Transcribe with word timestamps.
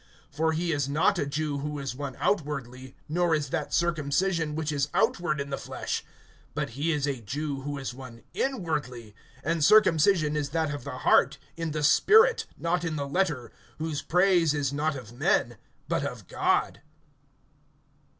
(28)For 0.35 0.55
he 0.55 0.71
is 0.71 0.89
not 0.89 1.19
a 1.19 1.27
Jew, 1.27 1.59
who 1.59 1.77
is 1.77 1.93
one 1.93 2.17
outwardly; 2.19 2.95
nor 3.07 3.35
is 3.35 3.49
that 3.51 3.71
circumcision, 3.71 4.55
which 4.55 4.71
is 4.71 4.87
outward 4.95 5.39
in 5.39 5.51
the 5.51 5.59
flesh. 5.59 6.03
(29)But 6.55 6.69
he 6.69 6.91
is 6.91 7.05
a 7.07 7.21
Jew, 7.21 7.61
who 7.61 7.77
is 7.77 7.93
one 7.93 8.23
inwardly; 8.33 9.13
and 9.43 9.63
circumcision 9.63 10.35
is 10.35 10.49
that 10.49 10.73
of 10.73 10.85
the 10.85 10.97
heart, 10.97 11.37
in 11.55 11.69
the 11.69 11.83
spirit 11.83 12.47
not 12.57 12.83
in 12.83 12.95
the 12.95 13.07
letter; 13.07 13.51
whose 13.77 14.01
praise 14.01 14.55
is 14.55 14.73
not 14.73 14.95
of 14.95 15.13
men, 15.13 15.57
but 15.87 16.03
of 16.03 16.27
God. 16.27 16.81